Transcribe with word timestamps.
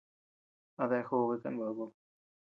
¿A 0.81 0.85
dea 0.89 1.07
jobe 1.09 1.35
kanbakud? 1.41 1.91